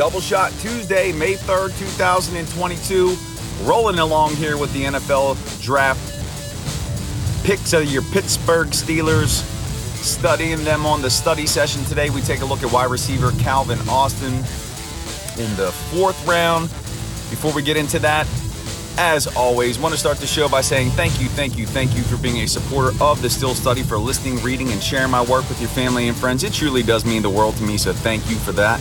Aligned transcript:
double 0.00 0.18
shot. 0.18 0.50
Tuesday, 0.60 1.12
May 1.12 1.34
3rd, 1.34 1.78
2022. 1.78 3.14
Rolling 3.64 3.98
along 3.98 4.34
here 4.34 4.56
with 4.56 4.72
the 4.72 4.84
NFL 4.84 5.36
draft 5.60 6.00
picks 7.44 7.74
of 7.74 7.84
your 7.84 8.00
Pittsburgh 8.04 8.68
Steelers. 8.68 9.42
Studying 10.02 10.64
them 10.64 10.86
on 10.86 11.02
the 11.02 11.10
study 11.10 11.44
session 11.44 11.84
today. 11.84 12.08
We 12.08 12.22
take 12.22 12.40
a 12.40 12.46
look 12.46 12.62
at 12.62 12.72
wide 12.72 12.90
receiver 12.90 13.32
Calvin 13.32 13.78
Austin 13.90 14.32
in 14.32 15.54
the 15.56 15.70
fourth 15.92 16.26
round. 16.26 16.70
Before 17.28 17.52
we 17.52 17.60
get 17.60 17.76
into 17.76 17.98
that, 17.98 18.26
as 18.96 19.26
always, 19.36 19.78
want 19.78 19.92
to 19.92 20.00
start 20.00 20.16
the 20.16 20.26
show 20.26 20.48
by 20.48 20.62
saying 20.62 20.92
thank 20.92 21.20
you, 21.20 21.28
thank 21.28 21.58
you, 21.58 21.66
thank 21.66 21.94
you 21.94 22.02
for 22.04 22.16
being 22.16 22.38
a 22.38 22.48
supporter 22.48 22.96
of 23.02 23.20
the 23.20 23.28
Steel 23.28 23.54
Study, 23.54 23.82
for 23.82 23.98
listening, 23.98 24.42
reading, 24.42 24.70
and 24.70 24.82
sharing 24.82 25.10
my 25.10 25.20
work 25.20 25.46
with 25.50 25.60
your 25.60 25.68
family 25.68 26.08
and 26.08 26.16
friends. 26.16 26.42
It 26.42 26.54
truly 26.54 26.82
does 26.82 27.04
mean 27.04 27.20
the 27.20 27.28
world 27.28 27.56
to 27.56 27.64
me, 27.64 27.76
so 27.76 27.92
thank 27.92 28.30
you 28.30 28.36
for 28.36 28.52
that. 28.52 28.80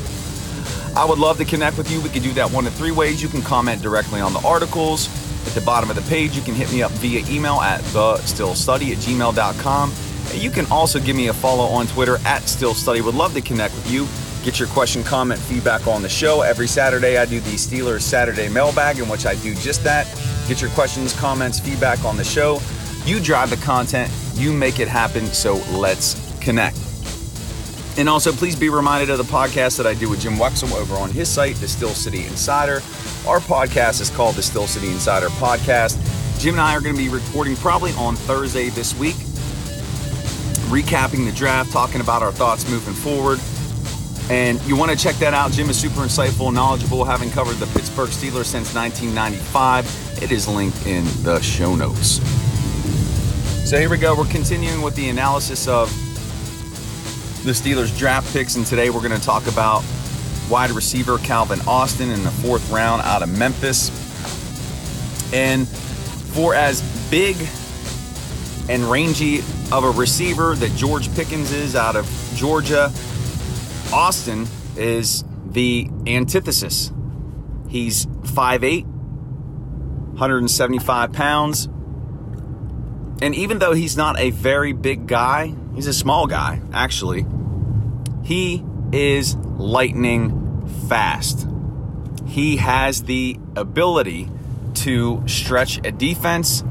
I 0.95 1.05
would 1.05 1.19
love 1.19 1.37
to 1.37 1.45
connect 1.45 1.77
with 1.77 1.91
you. 1.91 2.01
We 2.01 2.09
can 2.09 2.23
do 2.23 2.31
that 2.33 2.51
one 2.51 2.67
of 2.67 2.73
three 2.73 2.91
ways. 2.91 3.21
You 3.21 3.29
can 3.29 3.41
comment 3.41 3.81
directly 3.81 4.21
on 4.21 4.33
the 4.33 4.39
articles. 4.39 5.07
At 5.47 5.53
the 5.53 5.61
bottom 5.61 5.89
of 5.89 5.95
the 5.95 6.01
page, 6.03 6.35
you 6.35 6.41
can 6.41 6.53
hit 6.53 6.71
me 6.71 6.83
up 6.83 6.91
via 6.93 7.25
email 7.29 7.61
at 7.61 7.81
thesteelstudy 7.81 8.91
at 8.91 8.97
gmail.com. 8.97 9.93
You 10.33 10.51
can 10.51 10.65
also 10.67 10.99
give 10.99 11.15
me 11.15 11.27
a 11.27 11.33
follow 11.33 11.65
on 11.65 11.87
Twitter 11.87 12.15
at 12.25 12.43
steelstudy. 12.43 13.01
Would 13.01 13.15
love 13.15 13.33
to 13.33 13.41
connect 13.41 13.73
with 13.75 13.89
you. 13.91 14.07
Get 14.43 14.59
your 14.59 14.69
question, 14.69 15.03
comment, 15.03 15.39
feedback 15.39 15.87
on 15.87 16.01
the 16.01 16.09
show. 16.09 16.41
Every 16.41 16.67
Saturday, 16.67 17.17
I 17.17 17.25
do 17.25 17.39
the 17.39 17.51
Steelers 17.51 18.01
Saturday 18.01 18.47
mailbag, 18.47 18.99
in 18.99 19.09
which 19.09 19.25
I 19.25 19.35
do 19.35 19.53
just 19.55 19.83
that. 19.83 20.07
Get 20.47 20.61
your 20.61 20.69
questions, 20.71 21.13
comments, 21.13 21.59
feedback 21.59 22.03
on 22.05 22.15
the 22.15 22.23
show. 22.23 22.61
You 23.05 23.19
drive 23.19 23.49
the 23.49 23.57
content, 23.57 24.11
you 24.35 24.53
make 24.53 24.79
it 24.79 24.87
happen, 24.87 25.25
so 25.27 25.55
let's 25.71 26.15
connect. 26.39 26.88
And 27.99 28.07
also, 28.07 28.31
please 28.31 28.55
be 28.55 28.69
reminded 28.69 29.09
of 29.09 29.17
the 29.17 29.25
podcast 29.25 29.75
that 29.75 29.85
I 29.85 29.93
do 29.93 30.09
with 30.09 30.21
Jim 30.21 30.35
Wexell 30.35 30.73
over 30.73 30.95
on 30.95 31.11
his 31.11 31.27
site, 31.27 31.57
The 31.57 31.67
Steel 31.67 31.89
City 31.89 32.25
Insider. 32.27 32.75
Our 33.27 33.41
podcast 33.41 33.99
is 33.99 34.09
called 34.09 34.35
The 34.35 34.41
Steel 34.41 34.67
City 34.67 34.89
Insider 34.89 35.27
Podcast. 35.27 35.99
Jim 36.39 36.53
and 36.53 36.61
I 36.61 36.77
are 36.77 36.79
going 36.79 36.95
to 36.95 36.97
be 36.97 37.09
recording 37.09 37.57
probably 37.57 37.91
on 37.95 38.15
Thursday 38.15 38.69
this 38.69 38.97
week, 38.97 39.17
recapping 40.71 41.25
the 41.25 41.33
draft, 41.33 41.73
talking 41.73 41.99
about 41.99 42.23
our 42.23 42.31
thoughts 42.31 42.69
moving 42.71 42.93
forward. 42.93 43.37
And 44.31 44.61
you 44.61 44.77
want 44.77 44.91
to 44.91 44.97
check 44.97 45.15
that 45.15 45.33
out. 45.33 45.51
Jim 45.51 45.69
is 45.69 45.77
super 45.77 45.99
insightful, 45.99 46.53
knowledgeable, 46.53 47.03
having 47.03 47.29
covered 47.29 47.57
the 47.57 47.67
Pittsburgh 47.77 48.11
Steelers 48.11 48.45
since 48.45 48.73
1995. 48.73 50.23
It 50.23 50.31
is 50.31 50.47
linked 50.47 50.87
in 50.87 51.03
the 51.23 51.41
show 51.41 51.75
notes. 51.75 52.21
So 53.69 53.77
here 53.77 53.89
we 53.89 53.97
go. 53.97 54.15
We're 54.15 54.23
continuing 54.23 54.81
with 54.81 54.95
the 54.95 55.09
analysis 55.09 55.67
of 55.67 55.93
the 57.49 57.55
Steelers 57.55 57.97
draft 57.97 58.31
picks, 58.31 58.57
and 58.57 58.65
today 58.65 58.91
we're 58.91 59.01
going 59.01 59.19
to 59.19 59.25
talk 59.25 59.47
about 59.47 59.83
wide 60.51 60.69
receiver 60.69 61.17
Calvin 61.17 61.59
Austin 61.61 62.11
in 62.11 62.21
the 62.21 62.29
fourth 62.29 62.69
round 62.69 63.01
out 63.01 63.23
of 63.23 63.39
Memphis. 63.39 63.89
And 65.33 65.67
for 65.67 66.53
as 66.53 66.83
big 67.09 67.35
and 68.69 68.83
rangy 68.83 69.39
of 69.71 69.83
a 69.83 69.89
receiver 69.89 70.53
that 70.57 70.75
George 70.75 71.11
Pickens 71.15 71.51
is 71.51 71.75
out 71.75 71.95
of 71.95 72.07
Georgia, 72.35 72.91
Austin 73.91 74.45
is 74.77 75.23
the 75.47 75.89
antithesis. 76.05 76.91
He's 77.67 78.05
5'8, 78.05 78.85
175 78.85 81.13
pounds. 81.13 81.65
And 83.23 83.33
even 83.33 83.57
though 83.57 83.73
he's 83.73 83.97
not 83.97 84.19
a 84.19 84.29
very 84.29 84.73
big 84.73 85.07
guy, 85.07 85.55
he's 85.73 85.87
a 85.87 85.93
small 85.93 86.27
guy, 86.27 86.61
actually. 86.71 87.25
He 88.29 88.63
is 88.91 89.35
lightning 89.57 90.67
fast. 90.87 91.47
He 92.27 92.57
has 92.57 93.01
the 93.01 93.39
ability 93.55 94.29
to 94.75 95.23
stretch 95.27 95.79
a 95.83 95.91
defense, 95.91 96.63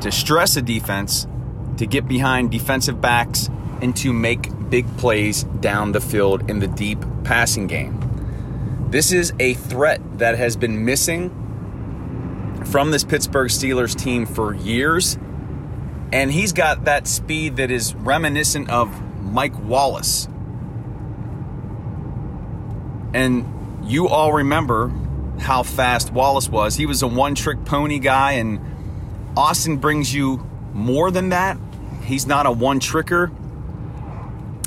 to 0.00 0.10
stress 0.10 0.56
a 0.56 0.62
defense, 0.62 1.28
to 1.76 1.86
get 1.86 2.08
behind 2.08 2.50
defensive 2.50 3.00
backs, 3.00 3.48
and 3.82 3.94
to 3.98 4.12
make 4.12 4.48
big 4.68 4.84
plays 4.96 5.44
down 5.44 5.92
the 5.92 6.00
field 6.00 6.50
in 6.50 6.58
the 6.58 6.66
deep 6.66 6.98
passing 7.22 7.68
game. 7.68 8.88
This 8.90 9.12
is 9.12 9.32
a 9.38 9.54
threat 9.54 10.00
that 10.18 10.36
has 10.36 10.56
been 10.56 10.84
missing 10.84 11.30
from 12.64 12.90
this 12.90 13.04
Pittsburgh 13.04 13.48
Steelers 13.48 13.94
team 13.94 14.26
for 14.26 14.52
years. 14.52 15.18
And 16.12 16.32
he's 16.32 16.52
got 16.52 16.86
that 16.86 17.06
speed 17.06 17.58
that 17.58 17.70
is 17.70 17.94
reminiscent 17.94 18.70
of 18.70 18.90
Mike 19.22 19.56
Wallace. 19.60 20.26
And 23.14 23.88
you 23.88 24.08
all 24.08 24.32
remember 24.32 24.88
how 25.38 25.62
fast 25.62 26.12
Wallace 26.12 26.48
was. 26.48 26.74
He 26.74 26.84
was 26.84 27.02
a 27.02 27.06
one 27.06 27.36
trick 27.36 27.64
pony 27.64 28.00
guy, 28.00 28.32
and 28.32 28.60
Austin 29.36 29.76
brings 29.76 30.12
you 30.12 30.44
more 30.72 31.10
than 31.12 31.28
that. 31.28 31.56
He's 32.02 32.26
not 32.26 32.44
a 32.44 32.50
one 32.50 32.80
tricker. 32.80 33.32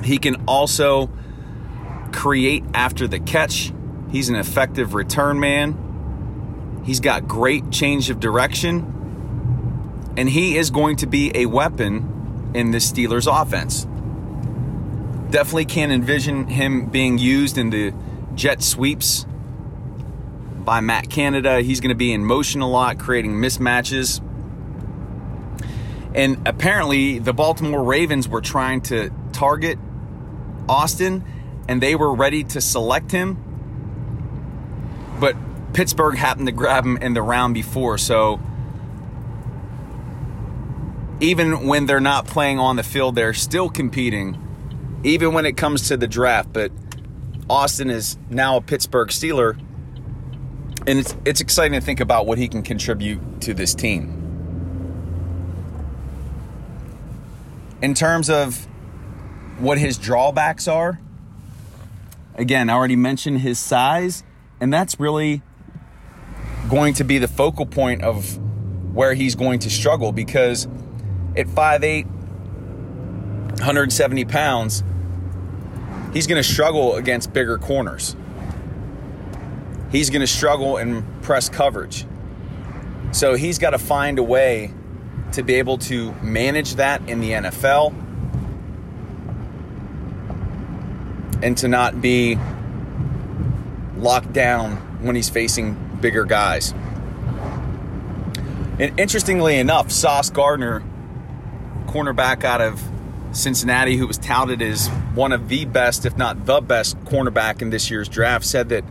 He 0.04 0.18
can 0.18 0.44
also 0.48 1.10
create 2.14 2.64
after 2.74 3.06
the 3.06 3.20
catch. 3.20 3.74
He's 4.12 4.30
an 4.30 4.36
effective 4.36 4.94
return 4.94 5.40
man. 5.40 6.82
He's 6.86 7.02
got 7.02 7.28
great 7.28 7.70
change 7.70 8.10
of 8.10 8.22
direction. 8.22 10.14
And 10.16 10.30
he 10.30 10.58
is 10.58 10.72
going 10.72 10.96
to 10.98 11.06
be 11.06 11.32
a 11.36 11.48
weapon 11.48 12.52
in 12.54 12.72
this 12.72 12.90
Steelers 12.90 13.28
offense. 13.30 13.86
Definitely 15.32 15.66
can 15.66 15.92
envision 15.92 16.48
him 16.48 16.86
being 16.86 17.18
used 17.18 17.58
in 17.58 17.70
the 17.72 17.94
jet 18.38 18.64
sweeps 18.64 19.26
by 20.64 20.80
Matt 20.80 21.10
Canada. 21.10 21.62
He's 21.62 21.82
going 21.82 21.90
to 21.90 21.96
be 21.96 22.14
in 22.14 22.24
motion 22.24 22.62
a 22.62 22.70
lot, 22.70 23.00
creating 23.00 23.34
mismatches. 23.34 24.24
And 26.16 26.48
apparently, 26.48 27.20
the 27.20 27.34
Baltimore 27.34 27.84
Ravens 27.84 28.30
were 28.30 28.42
trying 28.42 28.82
to 28.82 29.12
target 29.34 29.78
Austin 30.70 31.26
and 31.68 31.82
they 31.82 31.96
were 31.96 32.14
ready 32.14 32.44
to 32.44 32.62
select 32.62 33.12
him. 33.12 33.44
But 35.20 35.36
Pittsburgh 35.74 36.16
happened 36.16 36.48
to 36.48 36.54
grab 36.54 36.86
him 36.86 36.98
in 36.98 37.14
the 37.14 37.22
round 37.22 37.54
before. 37.54 37.98
So 37.98 38.40
even 41.20 41.68
when 41.68 41.88
they're 41.88 42.00
not 42.00 42.28
playing 42.28 42.60
on 42.60 42.76
the 42.76 42.84
field, 42.84 43.16
they're 43.16 43.34
still 43.34 43.70
competing, 43.70 44.38
even 45.04 45.34
when 45.34 45.46
it 45.46 45.58
comes 45.58 45.88
to 45.90 45.98
the 45.98 46.08
draft. 46.08 46.54
But 46.54 46.72
Austin 47.50 47.90
is 47.90 48.18
now 48.30 48.58
a 48.58 48.62
Pittsburgh 48.62 49.10
Steeler. 49.10 49.58
And 50.86 51.00
it's, 51.00 51.16
it's 51.26 51.42
exciting 51.42 51.80
to 51.80 51.86
think 51.86 52.00
about 52.00 52.26
what 52.26 52.38
he 52.38 52.48
can 52.48 52.64
contribute 52.64 53.42
to 53.42 53.54
this 53.54 53.76
team. 53.76 54.14
In 57.82 57.94
terms 57.94 58.30
of 58.30 58.66
what 59.60 59.78
his 59.78 59.98
drawbacks 59.98 60.68
are, 60.68 61.00
again, 62.36 62.70
I 62.70 62.74
already 62.74 62.96
mentioned 62.96 63.42
his 63.42 63.60
size, 63.60 64.24
and 64.60 64.74
that's 64.74 65.00
really 65.00 65.42
going 66.70 66.94
to 66.96 67.04
be 67.04 67.18
the 67.18 67.28
focal 67.28 67.66
point 67.66 68.02
of 68.02 68.38
where 68.94 69.14
he's 69.14 69.36
going 69.36 69.60
to 69.60 69.70
struggle 69.70 70.12
because 70.12 70.66
at 71.36 71.48
5'8, 71.48 72.06
170 72.06 74.26
pounds, 74.26 74.84
he's 76.18 76.26
going 76.26 76.42
to 76.42 76.50
struggle 76.50 76.96
against 76.96 77.32
bigger 77.32 77.60
corners. 77.60 78.16
He's 79.92 80.10
going 80.10 80.22
to 80.22 80.28
struggle 80.28 80.78
in 80.78 81.04
press 81.22 81.48
coverage. 81.48 82.08
So 83.12 83.36
he's 83.36 83.60
got 83.60 83.70
to 83.70 83.78
find 83.78 84.18
a 84.18 84.24
way 84.24 84.74
to 85.34 85.44
be 85.44 85.54
able 85.54 85.78
to 85.78 86.14
manage 86.24 86.74
that 86.78 87.08
in 87.08 87.20
the 87.20 87.34
NFL 87.34 87.94
and 91.44 91.56
to 91.60 91.68
not 91.68 92.02
be 92.02 92.36
locked 93.98 94.34
down 94.34 94.78
when 95.04 95.16
he's 95.16 95.30
facing 95.30 95.78
bigger 96.02 96.26
guys. 96.26 96.74
And 98.80 99.00
interestingly 99.00 99.60
enough, 99.60 99.92
Sauce 99.92 100.32
Gardner, 100.32 100.82
cornerback 101.86 102.44
out 102.44 102.62
of 102.62 102.82
Cincinnati, 103.38 103.98
who 103.98 104.08
was 104.08 104.18
touted 104.18 104.62
as 104.62 104.88
one 105.14 105.32
of 105.32 105.48
the 105.48 105.66
best, 105.66 106.06
if 106.06 106.18
not 106.18 106.46
the 106.46 106.60
best, 106.60 107.00
cornerback 107.02 107.62
in 107.62 107.70
this 107.70 107.92
year's 107.92 108.10
draft, 108.10 108.44
said 108.44 108.70
that 108.70 108.84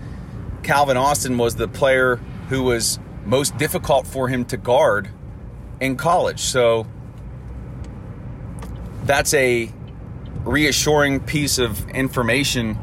Calvin 0.63 0.97
Austin 0.97 1.37
was 1.37 1.57
the 1.57 1.69
player 1.69 2.17
who 2.49 2.63
was 2.63 2.99
most 3.25 3.57
difficult 3.59 4.07
for 4.07 4.29
him 4.29 4.45
to 4.45 4.57
guard 4.57 5.11
in 5.81 5.97
college. 5.97 6.41
So 6.41 6.87
that's 9.05 9.35
a 9.35 9.73
reassuring 10.45 11.21
piece 11.21 11.59
of 11.59 11.89
information 11.91 12.79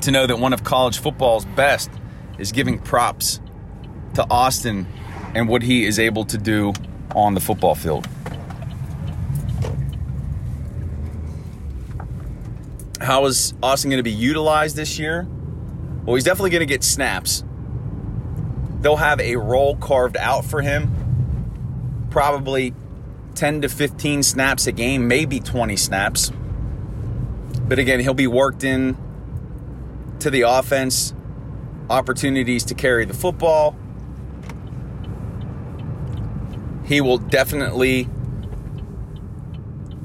to 0.00 0.10
know 0.10 0.26
that 0.26 0.38
one 0.38 0.52
of 0.52 0.64
college 0.64 0.98
football's 0.98 1.44
best 1.44 1.90
is 2.38 2.52
giving 2.52 2.78
props 2.78 3.40
to 4.14 4.26
Austin 4.30 4.86
and 5.34 5.48
what 5.48 5.62
he 5.62 5.84
is 5.84 5.98
able 5.98 6.24
to 6.24 6.38
do 6.38 6.72
on 7.14 7.34
the 7.34 7.40
football 7.40 7.74
field. 7.74 8.06
How 13.00 13.26
is 13.26 13.54
Austin 13.62 13.90
going 13.90 13.98
to 13.98 14.02
be 14.02 14.10
utilized 14.10 14.76
this 14.76 14.98
year? 14.98 15.26
Well, 16.04 16.14
he's 16.16 16.24
definitely 16.24 16.50
going 16.50 16.60
to 16.60 16.66
get 16.66 16.82
snaps. 16.82 17.44
They'll 18.80 18.96
have 18.96 19.20
a 19.20 19.36
role 19.36 19.76
carved 19.76 20.16
out 20.16 20.44
for 20.44 20.62
him, 20.62 22.06
probably 22.10 22.74
10 23.34 23.62
to 23.62 23.68
15 23.68 24.22
snaps 24.22 24.66
a 24.66 24.72
game, 24.72 25.06
maybe 25.06 25.38
20 25.38 25.76
snaps. 25.76 26.32
But 27.68 27.78
again, 27.78 28.00
he'll 28.00 28.14
be 28.14 28.26
worked 28.26 28.64
in 28.64 28.96
to 30.20 30.30
the 30.30 30.42
offense, 30.42 31.14
opportunities 31.90 32.64
to 32.64 32.74
carry 32.74 33.04
the 33.04 33.14
football. 33.14 33.76
He 36.84 37.00
will 37.00 37.18
definitely 37.18 38.08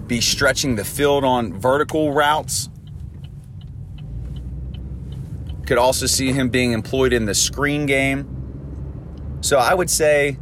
be 0.05 0.19
stretching 0.19 0.75
the 0.75 0.83
field 0.83 1.23
on 1.23 1.57
vertical 1.57 2.11
routes. 2.13 2.69
Could 5.65 5.77
also 5.77 6.05
see 6.05 6.31
him 6.31 6.49
being 6.49 6.73
employed 6.73 7.13
in 7.13 7.25
the 7.25 7.33
screen 7.33 7.85
game. 7.85 9.39
So 9.41 9.57
I 9.57 9.73
would 9.73 9.89
say 9.89 10.37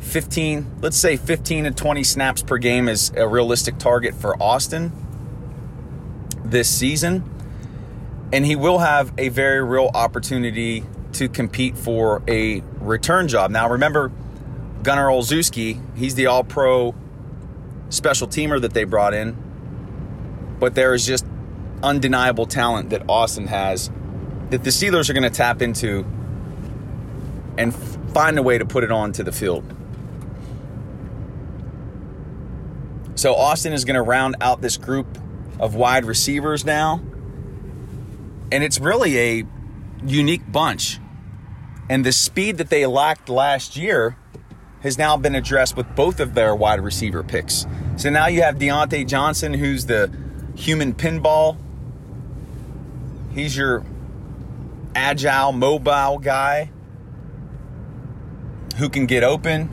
15, 0.00 0.80
let's 0.80 0.96
say 0.96 1.16
15 1.16 1.64
to 1.64 1.70
20 1.70 2.04
snaps 2.04 2.42
per 2.42 2.58
game 2.58 2.88
is 2.88 3.12
a 3.16 3.26
realistic 3.26 3.78
target 3.78 4.14
for 4.14 4.40
Austin 4.42 4.92
this 6.44 6.68
season. 6.68 7.24
And 8.32 8.46
he 8.46 8.56
will 8.56 8.78
have 8.78 9.12
a 9.18 9.28
very 9.28 9.62
real 9.62 9.90
opportunity 9.92 10.84
to 11.14 11.28
compete 11.28 11.76
for 11.76 12.22
a 12.28 12.62
return 12.80 13.28
job. 13.28 13.50
Now, 13.50 13.68
remember, 13.68 14.12
Gunnar 14.82 15.08
Olszewski, 15.08 15.80
he's 15.96 16.14
the 16.14 16.26
all 16.26 16.44
pro 16.44 16.94
special 17.88 18.28
teamer 18.28 18.60
that 18.60 18.72
they 18.72 18.84
brought 18.84 19.14
in. 19.14 19.36
But 20.58 20.74
there 20.74 20.94
is 20.94 21.04
just 21.06 21.24
undeniable 21.82 22.46
talent 22.46 22.90
that 22.90 23.02
Austin 23.08 23.46
has 23.46 23.90
that 24.50 24.64
the 24.64 24.70
Steelers 24.70 25.08
are 25.08 25.12
going 25.12 25.22
to 25.22 25.30
tap 25.30 25.62
into 25.62 26.04
and 27.56 27.74
find 28.12 28.38
a 28.38 28.42
way 28.42 28.58
to 28.58 28.64
put 28.64 28.84
it 28.84 28.90
onto 28.90 29.22
the 29.22 29.32
field. 29.32 29.64
So 33.14 33.34
Austin 33.34 33.72
is 33.72 33.84
going 33.84 33.96
to 33.96 34.02
round 34.02 34.36
out 34.40 34.60
this 34.60 34.76
group 34.76 35.18
of 35.58 35.74
wide 35.74 36.04
receivers 36.04 36.64
now. 36.64 37.00
And 38.50 38.64
it's 38.64 38.80
really 38.80 39.18
a 39.18 39.46
unique 40.04 40.50
bunch. 40.50 40.98
And 41.88 42.04
the 42.04 42.12
speed 42.12 42.58
that 42.58 42.70
they 42.70 42.86
lacked 42.86 43.28
last 43.28 43.76
year 43.76 44.16
has 44.80 44.96
now 44.96 45.16
been 45.16 45.34
addressed 45.34 45.76
with 45.76 45.94
both 45.94 46.18
of 46.18 46.34
their 46.34 46.54
wide 46.54 46.80
receiver 46.80 47.22
picks. 47.22 47.66
So 47.96 48.08
now 48.08 48.26
you 48.26 48.42
have 48.42 48.56
Diontae 48.56 49.06
Johnson, 49.06 49.52
who's 49.52 49.86
the 49.86 50.10
human 50.54 50.94
pinball. 50.94 51.58
He's 53.32 53.56
your 53.56 53.84
agile, 54.94 55.52
mobile 55.52 56.18
guy 56.18 56.70
who 58.76 58.88
can 58.88 59.06
get 59.06 59.22
open, 59.22 59.68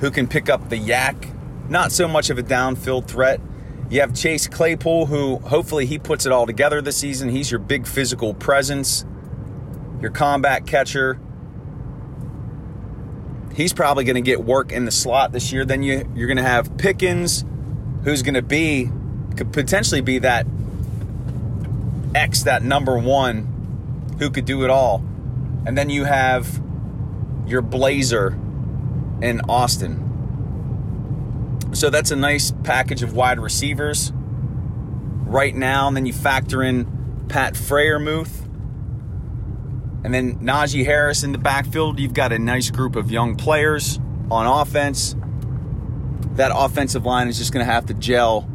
who 0.00 0.10
can 0.10 0.26
pick 0.26 0.48
up 0.48 0.68
the 0.68 0.78
YAC. 0.78 1.32
not 1.68 1.90
so 1.90 2.06
much 2.06 2.30
of 2.30 2.38
a 2.38 2.42
downfield 2.42 3.08
threat. 3.08 3.40
You 3.90 4.00
have 4.00 4.14
Chase 4.14 4.46
Claypool, 4.48 5.06
who 5.06 5.38
hopefully 5.38 5.86
he 5.86 5.98
puts 5.98 6.26
it 6.26 6.32
all 6.32 6.46
together 6.46 6.80
this 6.80 6.96
season. 6.96 7.28
He's 7.28 7.50
your 7.50 7.60
big 7.60 7.86
physical 7.86 8.34
presence, 8.34 9.04
your 10.00 10.10
combat 10.10 10.66
catcher. 10.66 11.20
He's 13.54 13.72
probably 13.72 14.04
going 14.04 14.16
to 14.16 14.22
get 14.22 14.44
work 14.44 14.72
in 14.72 14.84
the 14.84 14.90
slot 14.90 15.32
this 15.32 15.52
year. 15.52 15.64
Then 15.64 15.82
you, 15.82 16.10
you're 16.14 16.26
going 16.26 16.36
to 16.36 16.42
have 16.42 16.76
Pickens, 16.76 17.44
who's 18.04 18.22
going 18.22 18.34
to 18.34 18.42
be, 18.42 18.90
could 19.36 19.52
potentially 19.52 20.00
be 20.00 20.18
that 20.20 20.46
X, 22.16 22.42
that 22.44 22.62
number 22.62 22.98
one, 22.98 24.16
who 24.18 24.30
could 24.30 24.44
do 24.44 24.64
it 24.64 24.70
all. 24.70 25.04
And 25.66 25.76
then 25.76 25.90
you 25.90 26.04
have 26.04 26.62
your 27.46 27.62
Blazer 27.62 28.38
in 29.20 29.40
Austin 29.48 30.06
so 31.76 31.90
that's 31.90 32.10
a 32.10 32.16
nice 32.16 32.52
package 32.64 33.02
of 33.02 33.12
wide 33.12 33.38
receivers 33.38 34.10
right 34.14 35.54
now. 35.54 35.88
And 35.88 35.96
then 35.96 36.06
you 36.06 36.12
factor 36.14 36.62
in 36.62 37.26
Pat 37.28 37.52
Freiermuth. 37.52 38.44
And 40.02 40.14
then 40.14 40.38
Najee 40.38 40.86
Harris 40.86 41.22
in 41.22 41.32
the 41.32 41.38
backfield. 41.38 41.98
You've 41.98 42.14
got 42.14 42.32
a 42.32 42.38
nice 42.38 42.70
group 42.70 42.96
of 42.96 43.10
young 43.10 43.36
players 43.36 44.00
on 44.30 44.46
offense. 44.46 45.16
That 46.36 46.50
offensive 46.54 47.04
line 47.04 47.28
is 47.28 47.36
just 47.36 47.52
going 47.52 47.64
to 47.64 47.70
have 47.70 47.86
to 47.86 47.94
gel 47.94 48.48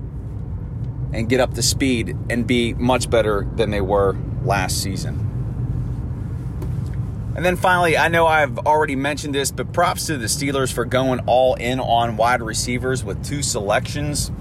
and 1.13 1.27
get 1.29 1.39
up 1.39 1.53
to 1.55 1.61
speed 1.61 2.15
and 2.29 2.47
be 2.47 2.73
much 2.73 3.09
better 3.09 3.47
than 3.55 3.71
they 3.71 3.81
were 3.81 4.15
last 4.43 4.81
season. 4.81 5.27
And 7.35 7.45
then 7.45 7.55
finally, 7.55 7.97
I 7.97 8.09
know 8.09 8.27
I've 8.27 8.57
already 8.59 8.95
mentioned 8.95 9.33
this, 9.33 9.51
but 9.51 9.71
props 9.71 10.07
to 10.07 10.17
the 10.17 10.27
Steelers 10.27 10.71
for 10.71 10.83
going 10.83 11.21
all 11.27 11.55
in 11.55 11.79
on 11.79 12.17
wide 12.17 12.41
receivers 12.41 13.03
with 13.03 13.25
two 13.25 13.41
selections. 13.41 14.31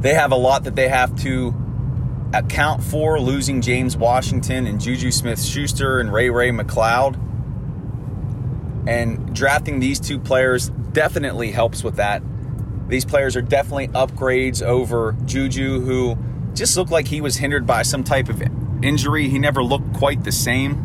They 0.00 0.14
have 0.14 0.32
a 0.32 0.36
lot 0.36 0.64
that 0.64 0.74
they 0.74 0.88
have 0.88 1.16
to 1.22 1.54
account 2.32 2.82
for, 2.82 3.20
losing 3.20 3.60
James 3.60 3.96
Washington 3.96 4.66
and 4.66 4.80
Juju 4.80 5.10
Smith 5.10 5.42
Schuster 5.42 6.00
and 6.00 6.12
Ray 6.12 6.28
Ray 6.30 6.50
McCloud. 6.50 7.16
And 8.88 9.34
drafting 9.34 9.80
these 9.80 10.00
two 10.00 10.18
players 10.18 10.70
definitely 10.92 11.52
helps 11.52 11.84
with 11.84 11.96
that. 11.96 12.22
These 12.88 13.04
players 13.04 13.36
are 13.36 13.42
definitely 13.42 13.88
upgrades 13.88 14.62
over 14.62 15.14
Juju, 15.26 15.80
who 15.80 16.16
just 16.54 16.76
looked 16.76 16.90
like 16.90 17.06
he 17.06 17.20
was 17.20 17.36
hindered 17.36 17.66
by 17.66 17.82
some 17.82 18.02
type 18.02 18.28
of 18.28 18.42
injury. 18.82 19.28
He 19.28 19.38
never 19.38 19.62
looked 19.62 19.92
quite 19.94 20.24
the 20.24 20.32
same. 20.32 20.84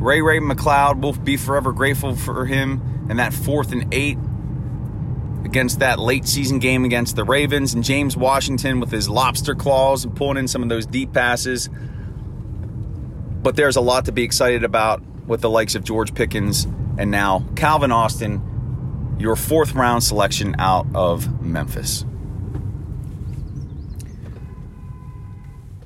Ray 0.00 0.20
Ray 0.22 0.38
McCloud, 0.38 1.00
we'll 1.00 1.14
be 1.14 1.36
forever 1.36 1.72
grateful 1.72 2.14
for 2.14 2.46
him 2.46 3.06
and 3.08 3.18
that 3.18 3.32
fourth 3.32 3.72
and 3.72 3.92
eight 3.92 4.18
against 5.44 5.80
that 5.80 5.98
late 5.98 6.26
season 6.26 6.58
game 6.58 6.84
against 6.84 7.16
the 7.16 7.24
Ravens. 7.24 7.74
And 7.74 7.82
James 7.82 8.16
Washington 8.16 8.80
with 8.80 8.90
his 8.90 9.08
lobster 9.08 9.54
claws 9.54 10.04
and 10.04 10.14
pulling 10.14 10.36
in 10.36 10.46
some 10.46 10.62
of 10.62 10.68
those 10.68 10.86
deep 10.86 11.12
passes. 11.12 11.68
But 13.42 13.56
there's 13.56 13.76
a 13.76 13.80
lot 13.80 14.04
to 14.06 14.12
be 14.12 14.22
excited 14.22 14.64
about 14.64 15.02
with 15.26 15.40
the 15.40 15.50
likes 15.50 15.74
of 15.74 15.84
George 15.84 16.14
Pickens 16.14 16.66
and 16.98 17.10
now 17.10 17.44
Calvin 17.56 17.92
Austin, 17.92 18.42
your 19.18 19.36
fourth 19.36 19.74
round 19.74 20.02
selection 20.02 20.56
out 20.58 20.86
of 20.94 21.40
Memphis. 21.42 22.04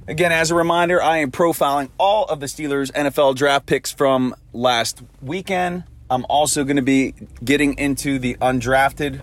Again, 0.09 0.33
as 0.33 0.51
a 0.51 0.55
reminder, 0.55 1.03
I 1.03 1.19
am 1.19 1.31
profiling 1.31 1.91
all 1.99 2.25
of 2.25 2.41
the 2.41 2.47
Steelers 2.47 2.91
NFL 2.93 3.37
draft 3.37 3.67
picks 3.67 3.93
from 3.93 4.35
last 4.55 5.03
weekend. 5.21 5.85
I'm 6.09 6.25
also 6.31 6.65
going 6.65 6.77
to 6.77 6.83
be 6.83 7.15
getting 7.45 7.77
into 7.79 8.19
the 8.19 8.37
undrafted 8.37 9.21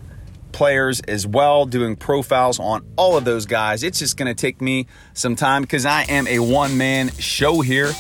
players 0.52 1.02
as 1.02 1.26
well, 1.26 1.66
doing 1.66 1.96
profiles 1.96 2.60
on 2.60 2.86
all 2.98 3.18
of 3.18 3.26
those 3.26 3.48
guys. 3.48 3.82
It's 3.82 3.98
just 3.98 4.16
going 4.16 4.28
to 4.28 4.40
take 4.40 4.62
me 4.62 4.86
some 5.16 5.36
time 5.36 5.64
because 5.64 5.88
I 5.88 6.04
am 6.04 6.28
a 6.28 6.38
one 6.38 6.78
man 6.78 7.10
show 7.14 7.62
here, 7.62 7.92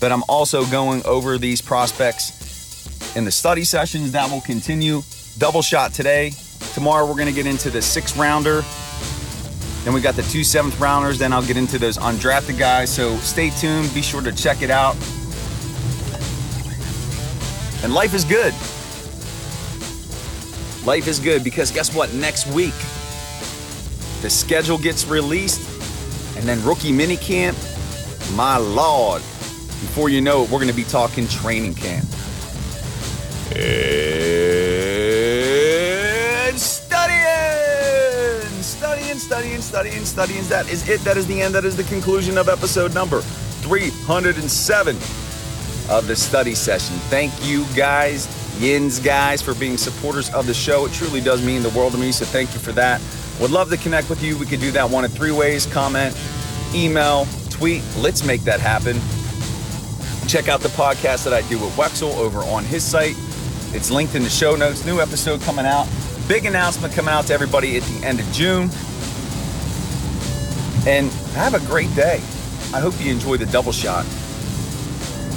but 0.00 0.10
I'm 0.10 0.24
also 0.28 0.66
going 0.66 1.06
over 1.06 1.38
these 1.38 1.62
prospects 1.62 3.16
in 3.16 3.24
the 3.24 3.30
study 3.30 3.62
sessions 3.62 4.12
that 4.12 4.30
will 4.30 4.40
continue. 4.40 5.02
Double 5.38 5.62
shot 5.62 5.92
today. 5.92 6.32
Tomorrow, 6.74 7.06
we're 7.06 7.14
going 7.14 7.26
to 7.26 7.32
get 7.32 7.46
into 7.46 7.70
the 7.70 7.82
six 7.82 8.16
rounder 8.16 8.62
then 9.84 9.92
we 9.92 10.00
got 10.00 10.14
the 10.14 10.22
two 10.22 10.44
seventh 10.44 10.78
rounders. 10.78 11.18
Then 11.18 11.32
I'll 11.32 11.44
get 11.44 11.56
into 11.56 11.78
those 11.78 11.98
undrafted 11.98 12.58
guys. 12.58 12.90
So 12.90 13.16
stay 13.16 13.50
tuned. 13.50 13.92
Be 13.92 14.02
sure 14.02 14.22
to 14.22 14.32
check 14.32 14.62
it 14.62 14.70
out. 14.70 14.94
And 17.82 17.92
life 17.92 18.14
is 18.14 18.24
good. 18.24 18.54
Life 20.86 21.08
is 21.08 21.18
good 21.18 21.42
because 21.42 21.72
guess 21.72 21.94
what? 21.94 22.12
Next 22.14 22.46
week, 22.48 22.74
the 24.20 24.30
schedule 24.30 24.78
gets 24.78 25.04
released, 25.06 25.60
and 26.36 26.44
then 26.44 26.64
rookie 26.64 26.92
mini 26.92 27.16
camp. 27.16 27.56
My 28.34 28.56
lord! 28.56 29.20
Before 29.20 30.08
you 30.08 30.20
know 30.20 30.44
it, 30.44 30.50
we're 30.50 30.58
going 30.58 30.68
to 30.68 30.74
be 30.74 30.84
talking 30.84 31.26
training 31.26 31.74
camp. 31.74 32.08
Studying, 39.32 39.62
studying, 39.62 40.04
studying. 40.04 40.44
That 40.48 40.70
is 40.70 40.86
it. 40.86 41.00
That 41.04 41.16
is 41.16 41.26
the 41.26 41.40
end. 41.40 41.54
That 41.54 41.64
is 41.64 41.74
the 41.74 41.84
conclusion 41.84 42.36
of 42.36 42.50
episode 42.50 42.92
number 42.92 43.22
307 43.22 44.94
of 45.88 46.06
the 46.06 46.14
study 46.14 46.54
session. 46.54 46.96
Thank 47.08 47.32
you 47.42 47.64
guys, 47.74 48.28
Yins 48.60 48.98
guys, 48.98 49.40
for 49.40 49.54
being 49.54 49.78
supporters 49.78 50.28
of 50.34 50.46
the 50.46 50.52
show. 50.52 50.84
It 50.84 50.92
truly 50.92 51.22
does 51.22 51.42
mean 51.42 51.62
the 51.62 51.70
world 51.70 51.92
to 51.92 51.98
me, 51.98 52.12
so 52.12 52.26
thank 52.26 52.52
you 52.52 52.60
for 52.60 52.72
that. 52.72 53.00
Would 53.40 53.50
love 53.50 53.70
to 53.70 53.78
connect 53.78 54.10
with 54.10 54.22
you. 54.22 54.36
We 54.36 54.44
could 54.44 54.60
do 54.60 54.70
that 54.72 54.90
one 54.90 55.02
of 55.02 55.14
three 55.14 55.32
ways 55.32 55.64
comment, 55.64 56.14
email, 56.74 57.26
tweet. 57.48 57.82
Let's 57.96 58.26
make 58.26 58.42
that 58.42 58.60
happen. 58.60 59.00
Check 60.28 60.48
out 60.48 60.60
the 60.60 60.68
podcast 60.76 61.24
that 61.24 61.32
I 61.32 61.40
do 61.48 61.58
with 61.58 61.74
Wexell 61.74 62.14
over 62.18 62.40
on 62.40 62.66
his 62.66 62.84
site. 62.84 63.16
It's 63.74 63.90
linked 63.90 64.14
in 64.14 64.24
the 64.24 64.28
show 64.28 64.56
notes. 64.56 64.84
New 64.84 65.00
episode 65.00 65.40
coming 65.40 65.64
out. 65.64 65.88
Big 66.28 66.44
announcement 66.44 66.92
coming 66.92 67.14
out 67.14 67.28
to 67.28 67.32
everybody 67.32 67.78
at 67.78 67.82
the 67.84 68.06
end 68.06 68.20
of 68.20 68.30
June. 68.30 68.68
And 70.86 71.10
have 71.34 71.54
a 71.54 71.60
great 71.66 71.94
day. 71.94 72.16
I 72.74 72.80
hope 72.80 72.94
you 73.00 73.10
enjoy 73.10 73.36
the 73.36 73.46
double 73.46 73.72
shot. 73.72 74.06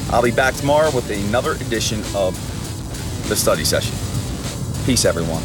I'll 0.10 0.24
be 0.24 0.32
back 0.32 0.56
tomorrow 0.56 0.92
with 0.92 1.10
another 1.10 1.54
edition 1.54 2.00
of 2.16 2.36
the 3.28 3.36
study 3.36 3.64
session. 3.64 3.96
Peace, 4.86 5.06
everyone. 5.06 5.44